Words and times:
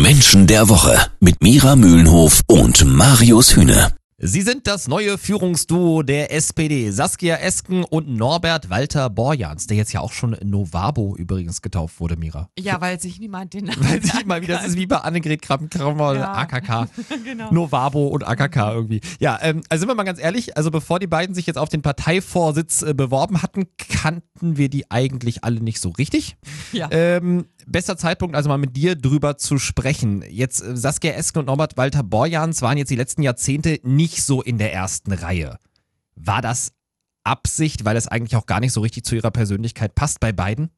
Menschen 0.00 0.46
der 0.46 0.68
Woche 0.68 0.98
mit 1.20 1.42
Mira 1.42 1.76
Mühlenhof 1.76 2.40
und 2.46 2.84
Marius 2.84 3.54
Hühne. 3.56 3.92
Sie 4.24 4.42
sind 4.42 4.68
das 4.68 4.86
neue 4.86 5.18
Führungsduo 5.18 6.04
der 6.04 6.32
SPD. 6.32 6.92
Saskia 6.92 7.38
Esken 7.38 7.82
und 7.82 8.08
Norbert 8.08 8.70
Walter 8.70 9.10
Borjans, 9.10 9.66
der 9.66 9.76
jetzt 9.76 9.92
ja 9.92 9.98
auch 9.98 10.12
schon 10.12 10.36
Novabo 10.44 11.16
übrigens 11.16 11.60
getauft 11.60 11.98
wurde, 11.98 12.14
Mira. 12.16 12.48
Ja, 12.56 12.80
weil 12.80 13.00
sich 13.00 13.18
niemand 13.18 13.52
den 13.52 13.64
Namen 13.64 13.78
Weil 13.88 14.00
sich 14.00 14.24
mal 14.24 14.40
wieder, 14.40 14.54
das 14.54 14.62
kann. 14.62 14.70
ist 14.70 14.76
wie 14.76 14.86
bei 14.86 14.98
Annegret 14.98 15.42
Kramp-Karrenbauer, 15.42 16.14
Ja. 16.14 16.34
AKK. 16.34 16.88
Genau. 17.24 17.50
Novabo 17.52 18.06
und 18.06 18.22
AKK 18.24 18.74
irgendwie. 18.74 19.00
Ja, 19.18 19.40
ähm, 19.42 19.62
also 19.68 19.80
sind 19.80 19.88
wir 19.88 19.96
mal 19.96 20.04
ganz 20.04 20.20
ehrlich, 20.20 20.56
also 20.56 20.70
bevor 20.70 21.00
die 21.00 21.08
beiden 21.08 21.34
sich 21.34 21.46
jetzt 21.48 21.58
auf 21.58 21.68
den 21.68 21.82
Parteivorsitz 21.82 22.82
äh, 22.82 22.94
beworben 22.94 23.42
hatten, 23.42 23.64
kannten 23.76 24.56
wir 24.56 24.68
die 24.68 24.88
eigentlich 24.88 25.42
alle 25.42 25.60
nicht 25.60 25.80
so 25.80 25.88
richtig. 25.90 26.36
Ja. 26.72 26.88
Ähm, 26.92 27.46
bester 27.66 27.96
Zeitpunkt, 27.96 28.36
also 28.36 28.48
mal 28.48 28.58
mit 28.58 28.76
dir 28.76 28.94
drüber 28.96 29.36
zu 29.38 29.58
sprechen. 29.58 30.22
Jetzt 30.28 30.62
äh, 30.62 30.76
Saskia 30.76 31.12
Esken 31.12 31.40
und 31.40 31.46
Norbert 31.46 31.76
Walter 31.76 32.02
Borjans 32.02 32.62
waren 32.62 32.78
jetzt 32.78 32.90
die 32.90 32.96
letzten 32.96 33.22
Jahrzehnte 33.22 33.78
nicht 33.82 34.22
so 34.22 34.42
in 34.42 34.58
der 34.58 34.72
ersten 34.72 35.12
Reihe. 35.12 35.58
War 36.14 36.42
das 36.42 36.72
Absicht, 37.24 37.84
weil 37.84 37.96
es 37.96 38.08
eigentlich 38.08 38.36
auch 38.36 38.46
gar 38.46 38.60
nicht 38.60 38.72
so 38.72 38.80
richtig 38.80 39.04
zu 39.04 39.14
ihrer 39.14 39.30
Persönlichkeit 39.30 39.94
passt 39.94 40.20
bei 40.20 40.32
beiden? 40.32 40.70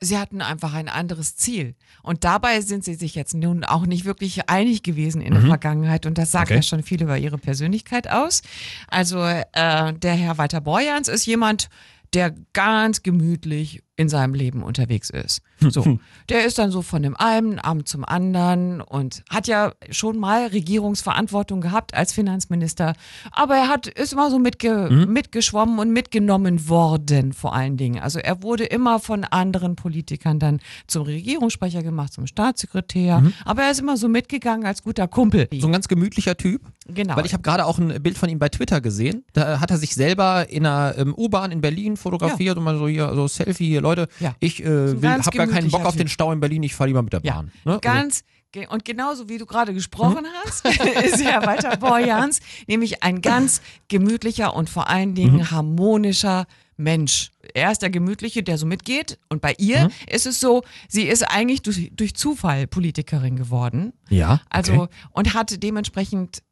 Sie 0.00 0.16
hatten 0.16 0.42
einfach 0.42 0.74
ein 0.74 0.88
anderes 0.88 1.34
Ziel. 1.34 1.74
Und 2.04 2.22
dabei 2.22 2.60
sind 2.60 2.84
sie 2.84 2.94
sich 2.94 3.16
jetzt 3.16 3.34
nun 3.34 3.64
auch 3.64 3.84
nicht 3.84 4.04
wirklich 4.04 4.48
einig 4.48 4.84
gewesen 4.84 5.20
in 5.20 5.32
der 5.34 5.42
Vergangenheit. 5.42 6.06
Und 6.06 6.18
das 6.18 6.30
sagt 6.30 6.50
Mhm. 6.50 6.52
Okay. 6.52 6.58
ja 6.58 6.62
schon 6.62 6.82
viel 6.84 7.02
über 7.02 7.18
ihre 7.18 7.36
Persönlichkeit 7.36 8.08
aus. 8.08 8.42
Also 8.86 9.20
äh, 9.24 9.42
der 9.94 10.14
Herr 10.14 10.38
Walter 10.38 10.60
Borjans 10.60 11.08
ist 11.08 11.26
jemand, 11.26 11.68
der 12.14 12.32
ganz 12.52 13.02
gemütlich 13.02 13.82
in 13.98 14.08
seinem 14.08 14.32
Leben 14.32 14.62
unterwegs 14.62 15.10
ist. 15.10 15.42
So, 15.60 15.98
der 16.28 16.46
ist 16.46 16.56
dann 16.58 16.70
so 16.70 16.82
von 16.82 17.02
dem 17.02 17.16
einen 17.16 17.58
Amt 17.58 17.88
zum 17.88 18.04
anderen 18.04 18.80
und 18.80 19.24
hat 19.28 19.48
ja 19.48 19.72
schon 19.90 20.18
mal 20.18 20.46
Regierungsverantwortung 20.46 21.60
gehabt 21.60 21.94
als 21.94 22.12
Finanzminister, 22.12 22.94
aber 23.32 23.56
er 23.56 23.68
hat 23.68 23.88
ist 23.88 24.12
immer 24.12 24.30
so 24.30 24.38
mitge 24.38 24.88
mitgeschwommen 25.08 25.80
und 25.80 25.92
mitgenommen 25.92 26.68
worden 26.68 27.32
vor 27.32 27.54
allen 27.54 27.76
Dingen. 27.76 28.00
Also 28.00 28.20
er 28.20 28.44
wurde 28.44 28.64
immer 28.64 29.00
von 29.00 29.24
anderen 29.24 29.74
Politikern 29.74 30.38
dann 30.38 30.60
zum 30.86 31.02
Regierungssprecher 31.02 31.82
gemacht, 31.82 32.12
zum 32.12 32.28
Staatssekretär, 32.28 33.24
aber 33.44 33.64
er 33.64 33.72
ist 33.72 33.80
immer 33.80 33.96
so 33.96 34.08
mitgegangen 34.08 34.64
als 34.64 34.84
guter 34.84 35.08
Kumpel. 35.08 35.48
So 35.58 35.66
ein 35.66 35.72
ganz 35.72 35.88
gemütlicher 35.88 36.36
Typ. 36.36 36.62
Genau. 36.86 37.16
Weil 37.16 37.26
ich 37.26 37.32
habe 37.32 37.42
gerade 37.42 37.66
auch 37.66 37.78
ein 37.78 38.00
Bild 38.02 38.16
von 38.16 38.28
ihm 38.28 38.38
bei 38.38 38.48
Twitter 38.48 38.80
gesehen. 38.80 39.24
Da 39.32 39.60
hat 39.60 39.70
er 39.70 39.76
sich 39.76 39.94
selber 39.94 40.48
in 40.48 40.64
einer 40.64 40.96
ähm, 40.96 41.14
U-Bahn 41.14 41.50
in 41.50 41.60
Berlin 41.60 41.96
fotografiert 41.96 42.56
und 42.56 42.64
mal 42.64 42.78
so 42.78 42.88
hier 42.88 43.12
so 43.14 43.26
Selfie 43.26 43.66
hier 43.66 43.82
Leute. 43.88 44.08
Ja. 44.20 44.34
Ich 44.40 44.62
äh, 44.62 45.00
will, 45.02 45.10
hab 45.10 45.34
gar 45.34 45.46
keinen 45.46 45.70
Bock 45.70 45.84
auf 45.84 45.96
den. 45.96 46.08
Stau 46.08 46.32
in 46.32 46.40
Berlin. 46.40 46.62
Ich 46.62 46.74
fahre 46.74 46.88
lieber 46.88 47.02
mit 47.02 47.12
der 47.12 47.20
Ja, 47.22 47.34
Bahn. 47.34 47.52
Ne? 47.64 47.72
Also, 47.72 47.80
ganz 47.80 48.24
und 48.70 48.84
genauso 48.84 49.28
wie 49.28 49.36
du 49.36 49.44
gerade 49.44 49.74
gesprochen 49.74 50.26
hast, 50.42 50.64
ist 51.04 51.22
Herr 51.22 51.44
Walter 51.44 51.76
Borjans 51.76 52.40
nämlich 52.66 53.02
ein 53.02 53.20
ganz 53.20 53.60
gemütlicher 53.88 54.54
und 54.54 54.70
vor 54.70 54.88
allen 54.88 55.14
Dingen 55.14 55.50
harmonischer 55.50 56.46
Mensch. 56.78 57.30
Er 57.54 57.72
ist 57.72 57.82
der 57.82 57.90
Gemütliche, 57.90 58.42
der 58.42 58.56
so 58.56 58.64
mitgeht. 58.64 59.18
Und 59.28 59.42
bei 59.42 59.54
ihr 59.58 59.90
ist 60.08 60.26
es 60.26 60.40
so, 60.40 60.62
sie 60.88 61.02
ist 61.02 61.24
eigentlich 61.24 61.62
durch, 61.62 61.90
durch 61.94 62.14
Zufall 62.14 62.66
Politikerin 62.66 63.36
geworden. 63.36 63.92
ja. 64.08 64.40
Also 64.48 64.82
okay. 64.82 64.94
und 65.10 65.34
hat 65.34 65.62
dementsprechend 65.62 66.42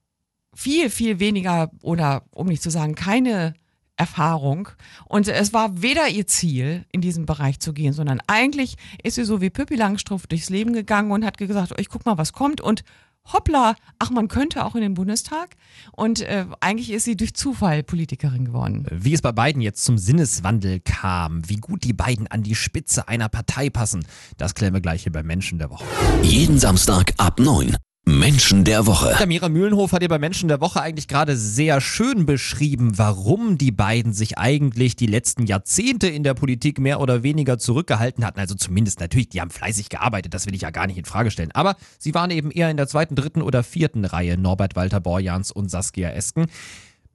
viel, 0.53 0.91
viel 0.91 1.21
weniger 1.21 1.71
oder 1.83 2.25
um 2.31 2.49
nicht 2.49 2.63
zu 2.63 2.71
sagen, 2.71 2.95
keine 2.95 3.55
Erfahrung. 3.97 4.69
Und 5.07 5.29
es 5.29 5.53
war 5.53 5.83
weder 5.83 6.09
ihr 6.09 6.27
Ziel, 6.27 6.85
in 6.93 7.01
diesen 7.01 7.27
Bereich 7.27 7.61
zu 7.61 7.73
gehen, 7.73 7.93
sondern 7.93 8.21
eigentlich 8.27 8.77
ist 9.03 9.15
sie 9.15 9.25
so 9.25 9.41
wie 9.41 9.51
Pippi 9.51 9.77
Langstrumpf 9.77 10.27
durchs 10.27 10.51
Leben 10.51 10.73
gegangen 10.73 11.11
und 11.11 11.25
hat 11.25 11.39
gesagt, 11.39 11.73
ich 11.79 11.89
guck 11.89 12.05
mal, 12.05 12.19
was 12.19 12.33
kommt 12.33 12.61
und 12.61 12.85
hoppla, 13.33 13.75
ach, 13.99 14.11
man 14.11 14.29
könnte 14.29 14.65
auch 14.65 14.75
in 14.75 14.83
den 14.83 14.95
Bundestag. 14.95 15.57
Und 15.93 16.21
äh, 16.21 16.47
eigentlich 16.61 16.93
ist 16.93 17.05
sie 17.05 17.17
durch 17.17 17.35
Zufall 17.35 17.83
Politikerin 17.83 18.45
geworden. 18.45 18.87
Wie 18.91 19.15
es 19.15 19.23
bei 19.23 19.33
beiden 19.33 19.63
jetzt 19.63 19.85
zum 19.85 19.99
Sinneswandel 19.99 20.81
kam, 20.81 21.49
wie 21.49 21.57
gut 21.57 21.85
die 21.85 21.93
beiden 21.93 22.27
an 22.29 22.43
die 22.43 22.55
Spitze 22.55 23.09
einer 23.09 23.29
Partei 23.29 23.71
passen, 23.71 24.05
das 24.37 24.55
klären 24.55 24.75
wir 24.75 24.81
gleich 24.81 25.03
hier 25.03 25.13
bei 25.13 25.23
Menschen 25.23 25.59
der 25.59 25.71
Woche. 25.71 25.85
Jeden 26.23 26.59
Samstag 26.59 27.15
ab 27.19 27.41
9. 27.41 27.77
Menschen 28.09 28.63
der 28.63 28.87
Woche. 28.87 29.17
Ja, 29.19 29.27
Mira 29.27 29.49
Mühlenhof 29.49 29.91
hat 29.91 30.01
ja 30.01 30.07
bei 30.07 30.21
Menschen 30.21 30.47
der 30.49 30.61
Woche 30.61 30.81
eigentlich 30.81 31.09
gerade 31.09 31.37
sehr 31.37 31.81
schön 31.81 32.25
beschrieben, 32.25 32.97
warum 32.99 33.59
die 33.59 33.73
beiden 33.73 34.13
sich 34.13 34.39
eigentlich 34.39 34.95
die 34.95 35.09
letzten 35.09 35.45
Jahrzehnte 35.45 36.07
in 36.07 36.23
der 36.23 36.35
Politik 36.35 36.79
mehr 36.79 37.01
oder 37.01 37.25
weniger 37.25 37.59
zurückgehalten 37.59 38.25
hatten. 38.25 38.39
Also 38.39 38.55
zumindest 38.55 39.01
natürlich, 39.01 39.31
die 39.31 39.41
haben 39.41 39.51
fleißig 39.51 39.89
gearbeitet, 39.89 40.35
das 40.35 40.47
will 40.47 40.55
ich 40.55 40.63
ja 40.63 40.71
gar 40.71 40.87
nicht 40.87 40.99
in 40.99 41.05
Frage 41.05 41.33
stellen. 41.33 41.51
Aber 41.51 41.75
sie 41.99 42.15
waren 42.15 42.31
eben 42.31 42.53
eher 42.53 42.71
in 42.71 42.77
der 42.77 42.87
zweiten, 42.87 43.17
dritten 43.17 43.43
oder 43.43 43.65
vierten 43.65 44.05
Reihe, 44.05 44.39
Norbert 44.39 44.77
Walter 44.77 45.01
Borjans 45.01 45.51
und 45.51 45.69
Saskia 45.69 46.11
Esken. 46.11 46.47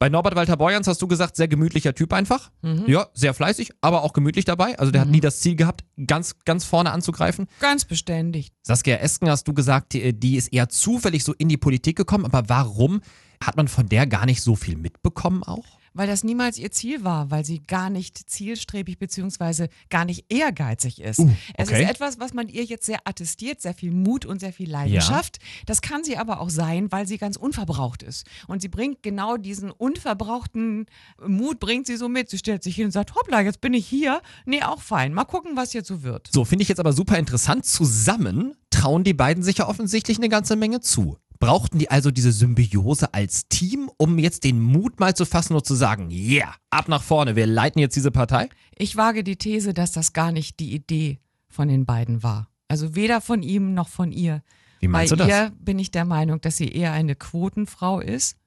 Bei 0.02 0.10
Norbert 0.10 0.36
Walter 0.36 0.58
Borjans 0.58 0.88
hast 0.88 1.00
du 1.04 1.08
gesagt, 1.08 1.36
sehr 1.36 1.48
gemütlicher 1.48 1.94
Typ 1.94 2.12
einfach. 2.12 2.50
Ja, 2.88 3.10
sehr 3.14 3.36
fleißig, 3.36 3.70
aber 3.82 4.02
auch 4.02 4.14
gemütlich 4.14 4.46
dabei. 4.46 4.80
Also 4.80 4.92
der 4.92 5.02
hat 5.02 5.10
nie 5.10 5.20
das 5.20 5.42
Ziel 5.42 5.56
gehabt, 5.56 5.84
ganz, 6.08 6.38
ganz 6.44 6.66
vorne 6.66 6.92
anzugreifen. 6.92 7.46
Ganz 7.60 7.86
beständig. 7.86 8.52
Saskia 8.64 8.96
Esken 8.96 9.30
hast 9.30 9.48
du 9.48 9.54
gesagt, 9.54 9.94
die, 9.94 10.12
die 10.20 10.38
ist 10.38 10.52
eher 10.52 10.70
zufällig 10.70 11.24
so 11.24 11.36
in 11.38 11.50
die 11.50 11.58
Politik 11.58 11.98
gekommen, 11.98 12.26
aber 12.26 12.50
warum 12.50 13.02
hat 13.42 13.58
man 13.58 13.68
von 13.68 13.88
der 13.90 14.08
gar 14.08 14.26
nicht 14.26 14.42
so 14.42 14.56
viel 14.56 14.78
mitbekommen 14.78 15.44
auch? 15.44 15.66
Weil 15.94 16.08
das 16.08 16.24
niemals 16.24 16.58
ihr 16.58 16.72
Ziel 16.72 17.04
war, 17.04 17.32
weil 17.32 17.44
sie 17.44 17.60
gar 17.60 17.90
nicht 17.90 18.18
zielstrebig 18.30 18.98
beziehungsweise 18.98 19.68
gar 19.90 20.06
nicht 20.06 20.26
ehrgeizig 20.30 21.02
ist. 21.02 21.20
Uh, 21.20 21.30
Es 21.56 21.68
okay. 21.68 21.84
ist 21.84 21.90
etwas, 21.90 22.20
was 22.20 22.34
man 22.34 22.48
ihr 22.48 22.64
jetzt 22.64 22.86
sehr 22.86 23.00
attestiert, 23.04 23.62
sehr 23.62 23.74
viel 23.74 23.92
Mut 23.92 24.26
und 24.26 24.40
sehr 24.40 24.54
viel 24.54 24.70
Leidenschaft. 24.72 25.40
Das 25.66 25.82
kann 25.82 26.06
sie 26.06 26.16
aber 26.16 26.40
auch 26.40 26.50
sein, 26.50 26.90
weil 26.94 27.08
sie 27.08 27.18
ganz 27.18 27.36
unverbraucht 27.36 28.04
ist. 28.04 28.26
Und 28.48 28.62
sie 28.62 28.70
bringt 28.70 29.04
genau 29.04 29.36
diesen 29.36 29.70
unverbrauchten 29.70 30.86
Mut, 31.26 31.60
bringt 31.60 31.88
sie 31.88 31.98
so 31.98 32.08
mit. 32.08 32.30
Sie 32.30 32.38
stellt 32.38 32.64
sich 32.64 32.76
hin 32.76 32.86
und 32.86 32.92
sagt, 32.92 33.14
hoppla, 33.16 33.42
jetzt 33.42 33.60
bin 33.60 33.74
ich 33.74 33.86
hier. 33.86 34.22
Nee, 34.46 34.64
auch 34.64 34.82
fein. 34.82 35.14
Mal 35.14 35.26
gucken, 35.26 35.58
was 35.58 35.74
jetzt 35.74 35.90
so 35.90 36.04
wird. 36.04 36.30
So, 36.32 36.46
finde 36.46 36.64
ich 36.64 36.70
jetzt 36.70 36.80
aber 36.80 36.94
super 36.94 37.18
interessant. 37.18 37.66
Zusammen 37.66 38.56
trauen 38.70 39.04
die 39.04 39.14
beiden 39.14 39.44
sich 39.44 39.58
ja 39.58 39.68
offensichtlich 39.68 40.18
eine 40.18 40.30
ganze 40.30 40.56
Menge 40.56 40.80
zu. 40.80 41.18
Brauchten 41.42 41.80
die 41.80 41.90
also 41.90 42.12
diese 42.12 42.32
Symbiose 42.32 43.16
als 43.16 43.48
Team, 43.50 43.90
um 43.98 44.20
jetzt 44.20 44.44
den 44.44 44.62
Mut 44.62 45.00
mal 45.00 45.16
zu 45.16 45.26
fassen 45.26 45.56
und 45.56 45.66
zu 45.66 45.74
sagen, 45.74 46.12
yeah, 46.12 46.54
ab 46.70 46.88
nach 46.88 47.02
vorne, 47.02 47.36
wir 47.36 47.48
leiten 47.48 47.80
jetzt 47.80 47.96
diese 47.96 48.12
Partei? 48.12 48.48
Ich 48.78 48.96
wage 48.96 49.24
die 49.24 49.38
These, 49.38 49.74
dass 49.74 49.92
das 49.92 50.14
gar 50.14 50.32
nicht 50.32 50.60
die 50.60 50.74
Idee 50.74 51.20
von 51.50 51.68
den 51.68 51.88
beiden 51.88 52.22
war. 52.22 52.48
Also 52.68 52.96
weder 52.96 53.22
von 53.22 53.42
ihm 53.42 53.74
noch 53.74 53.90
von 53.90 54.12
ihr. 54.12 54.44
Wie 54.82 54.88
meinst 54.88 55.12
bei 55.12 55.16
du 55.16 55.24
das? 55.24 55.28
ihr 55.30 55.52
bin 55.60 55.80
ich 55.80 55.90
der 55.90 56.06
Meinung, 56.06 56.40
dass 56.42 56.58
sie 56.58 56.70
eher 56.70 56.94
eine 56.94 57.16
Quotenfrau 57.16 58.00
ist. 58.00 58.38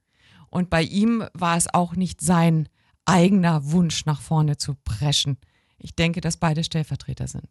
Und 0.49 0.71
bei 0.71 0.83
ihm 0.83 1.25
war 1.35 1.57
es 1.57 1.75
auch 1.75 1.97
nicht 1.97 2.21
sein 2.21 2.69
eigener 3.07 3.73
Wunsch, 3.73 4.07
nach 4.07 4.21
vorne 4.21 4.57
zu 4.57 4.77
preschen. 4.85 5.37
Ich 5.79 5.97
denke, 5.97 6.21
dass 6.21 6.37
beide 6.37 6.63
Stellvertreter 6.63 7.27
sind. 7.27 7.49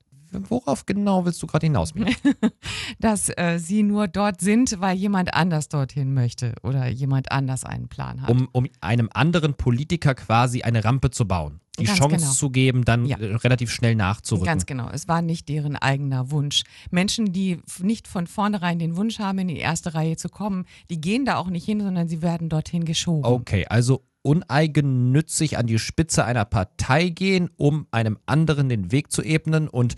Worauf 0.49 0.85
genau 0.85 1.25
willst 1.25 1.41
du 1.44 1.47
gerade 1.47 1.66
hinaus? 1.67 1.94
Mira? 1.95 2.09
Dass 2.99 3.29
äh, 3.38 3.57
sie 3.59 3.83
nur 3.83 4.07
dort 4.07 4.41
sind, 4.41 4.79
weil 4.79 4.97
jemand 4.97 5.33
anders 5.33 5.69
dorthin 5.69 6.13
möchte 6.13 6.53
oder 6.63 6.88
jemand 6.88 7.31
anders 7.31 7.63
einen 7.63 7.88
Plan 7.88 8.21
hat. 8.21 8.29
um, 8.29 8.47
um 8.51 8.67
einem 8.81 9.09
anderen 9.13 9.53
Politiker 9.55 10.16
quasi 10.16 10.61
eine 10.63 10.83
Rampe 10.83 11.11
zu 11.11 11.27
bauen. 11.27 11.59
Die 11.79 11.85
Ganz 11.85 11.97
Chance 11.97 12.17
genau. 12.17 12.31
zu 12.31 12.49
geben, 12.51 12.85
dann 12.85 13.05
Ja. 13.07 13.17
äh, 13.17 13.33
relativ 13.35 13.72
schnell 13.72 13.95
nachzurücken. 13.95 14.45
Ganz 14.45 14.67
genau. 14.67 14.89
Es 14.93 15.07
war 15.07 15.23
nicht 15.23 15.49
deren 15.49 15.75
eigener 15.75 16.29
Wunsch. 16.29 16.63
Menschen, 16.91 17.31
die 17.33 17.61
nicht 17.81 18.07
von 18.07 18.27
vornherein 18.27 18.77
den 18.77 18.95
Wunsch 18.95 19.17
haben, 19.17 19.39
in 19.39 19.47
die 19.47 19.57
erste 19.57 19.95
Reihe 19.95 20.16
zu 20.16 20.29
kommen, 20.29 20.66
die 20.91 21.01
gehen 21.01 21.25
da 21.25 21.38
auch 21.38 21.49
nicht 21.49 21.66
hin, 21.66 21.81
sondern 21.81 22.07
sie 22.07 22.22
werden 22.22 22.47
dorthin 22.49 22.85
geschoben. 22.85 23.25
Okay, 23.25 23.66
also 23.67 24.03
uneigennützig 24.23 25.57
an 25.57 25.67
die 25.67 25.78
Spitze 25.78 26.25
einer 26.25 26.45
Partei 26.45 27.09
gehen, 27.09 27.50
um 27.57 27.88
einem 27.91 28.17
anderen 28.25 28.69
den 28.69 28.91
Weg 28.91 29.11
zu 29.11 29.22
ebnen 29.22 29.67
und 29.67 29.95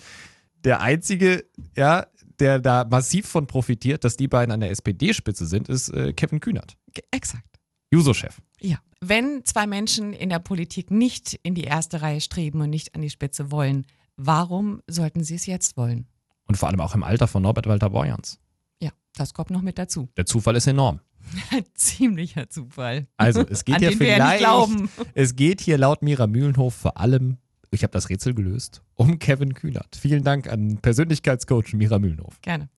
der 0.63 0.81
einzige, 0.81 1.45
ja, 1.75 2.07
der 2.39 2.59
da 2.59 2.83
massiv 2.83 3.27
von 3.27 3.47
profitiert, 3.47 4.03
dass 4.03 4.17
die 4.17 4.27
beiden 4.27 4.51
an 4.51 4.59
der 4.59 4.71
SPD-Spitze 4.71 5.45
sind, 5.45 5.69
ist 5.69 5.89
äh, 5.89 6.11
Kevin 6.11 6.39
Kühnert, 6.39 6.75
Exakt. 7.11 7.59
Juso-Chef. 7.91 8.41
Ja. 8.59 8.79
Wenn 8.99 9.45
zwei 9.45 9.67
Menschen 9.67 10.13
in 10.13 10.29
der 10.29 10.39
Politik 10.39 10.89
nicht 10.89 11.39
in 11.43 11.53
die 11.53 11.63
erste 11.63 12.01
Reihe 12.01 12.19
streben 12.19 12.61
und 12.61 12.71
nicht 12.71 12.95
an 12.95 13.01
die 13.01 13.09
Spitze 13.09 13.51
wollen, 13.51 13.85
warum 14.17 14.81
sollten 14.87 15.23
sie 15.23 15.35
es 15.35 15.45
jetzt 15.45 15.77
wollen? 15.77 16.07
Und 16.47 16.57
vor 16.57 16.69
allem 16.69 16.81
auch 16.81 16.95
im 16.95 17.03
Alter 17.03 17.27
von 17.27 17.43
Norbert 17.43 17.67
Walter 17.67 17.89
Borjans. 17.89 18.39
Ja, 18.81 18.91
das 19.15 19.33
kommt 19.33 19.51
noch 19.51 19.61
mit 19.61 19.77
dazu. 19.77 20.09
Der 20.17 20.25
Zufall 20.25 20.55
ist 20.55 20.67
enorm. 20.67 20.99
Ziemlicher 21.73 22.49
Zufall. 22.49 23.07
Also 23.17 23.45
es 23.47 23.65
geht 23.65 23.81
ja 23.81 23.89
ja 23.89 23.97
vielleicht, 23.97 24.39
glauben. 24.39 24.89
es 25.13 25.35
geht 25.35 25.61
hier 25.61 25.77
laut 25.77 26.01
Mira 26.01 26.27
Mühlenhof 26.27 26.73
vor 26.73 26.97
allem, 26.97 27.37
ich 27.71 27.83
habe 27.83 27.91
das 27.91 28.09
Rätsel 28.09 28.33
gelöst, 28.33 28.81
um 28.95 29.19
Kevin 29.19 29.53
Kühnert. 29.53 29.95
Vielen 29.95 30.23
Dank 30.23 30.47
an 30.47 30.77
Persönlichkeitscoach 30.81 31.73
Mira 31.73 31.99
Mühlenhof. 31.99 32.39
Gerne. 32.41 32.69